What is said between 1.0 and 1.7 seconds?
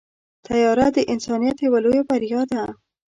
انسانیت